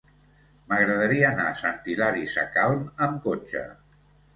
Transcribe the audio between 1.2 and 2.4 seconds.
anar a Sant Hilari